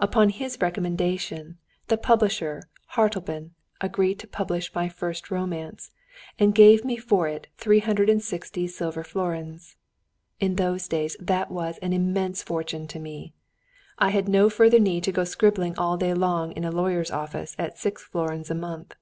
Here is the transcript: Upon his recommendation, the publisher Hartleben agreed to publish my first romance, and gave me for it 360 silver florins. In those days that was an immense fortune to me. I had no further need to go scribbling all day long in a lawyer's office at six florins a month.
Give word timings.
Upon 0.00 0.30
his 0.30 0.60
recommendation, 0.60 1.56
the 1.86 1.96
publisher 1.96 2.64
Hartleben 2.96 3.52
agreed 3.80 4.18
to 4.18 4.26
publish 4.26 4.74
my 4.74 4.88
first 4.88 5.30
romance, 5.30 5.92
and 6.36 6.52
gave 6.52 6.84
me 6.84 6.96
for 6.96 7.28
it 7.28 7.46
360 7.58 8.66
silver 8.66 9.04
florins. 9.04 9.76
In 10.40 10.56
those 10.56 10.88
days 10.88 11.16
that 11.20 11.52
was 11.52 11.78
an 11.78 11.92
immense 11.92 12.42
fortune 12.42 12.88
to 12.88 12.98
me. 12.98 13.34
I 14.00 14.08
had 14.10 14.26
no 14.28 14.50
further 14.50 14.80
need 14.80 15.04
to 15.04 15.12
go 15.12 15.22
scribbling 15.22 15.78
all 15.78 15.96
day 15.96 16.12
long 16.12 16.50
in 16.56 16.64
a 16.64 16.72
lawyer's 16.72 17.12
office 17.12 17.54
at 17.56 17.78
six 17.78 18.02
florins 18.02 18.50
a 18.50 18.56
month. 18.56 18.96